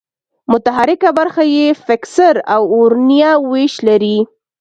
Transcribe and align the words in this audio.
متحرکه 0.51 1.09
برخه 1.19 1.43
یې 1.55 1.67
فکسر 1.87 2.35
او 2.53 2.61
ورنیه 2.77 3.31
وېش 3.51 3.73
لري. 3.87 4.17